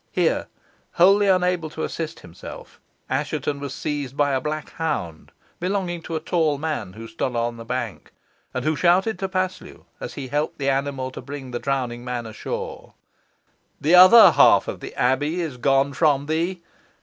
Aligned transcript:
Here, 0.11 0.47
wholly 0.93 1.27
unable 1.27 1.69
to 1.69 1.83
assist 1.83 2.21
himself, 2.21 2.81
Assheton 3.07 3.59
was 3.59 3.71
seized 3.71 4.17
by 4.17 4.31
a 4.31 4.41
black 4.41 4.71
hound 4.71 5.31
belonging 5.59 6.01
to 6.01 6.15
a 6.15 6.19
tall 6.19 6.57
man 6.57 6.93
who 6.93 7.07
stood 7.07 7.35
on 7.35 7.57
the 7.57 7.65
bank, 7.65 8.11
and 8.51 8.65
who 8.65 8.75
shouted 8.75 9.19
to 9.19 9.29
Paslew, 9.29 9.85
as 9.99 10.15
he 10.15 10.29
helped 10.29 10.57
the 10.57 10.69
animal 10.71 11.11
to 11.11 11.21
bring 11.21 11.51
the 11.51 11.59
drowning 11.59 12.03
man 12.03 12.25
ashore, 12.25 12.93
"The 13.79 13.93
other 13.93 14.31
half 14.31 14.67
of 14.67 14.79
the 14.79 14.95
abbey 14.95 15.39
is 15.39 15.57
gone 15.57 15.93
from 15.93 16.25
thee. 16.25 16.63